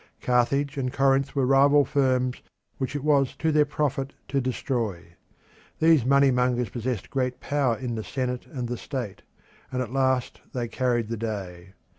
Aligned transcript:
Carthage 0.19 0.77
and 0.79 0.91
Corinth 0.91 1.35
were 1.35 1.45
rival 1.45 1.85
firms 1.85 2.41
which 2.79 2.95
it 2.95 3.03
was 3.03 3.35
to 3.35 3.51
their 3.51 3.65
profit 3.67 4.13
to 4.29 4.41
destroy. 4.41 5.13
These 5.77 6.05
money 6.07 6.31
mongers 6.31 6.69
possessed 6.69 7.11
great 7.11 7.39
power 7.39 7.77
in 7.77 7.93
the 7.93 8.03
senate 8.03 8.47
and 8.47 8.67
the 8.67 8.77
state, 8.77 9.21
and 9.71 9.79
at 9.79 9.93
last 9.93 10.41
they 10.53 10.67
carried 10.67 11.07
the 11.09 11.17
day. 11.17 11.73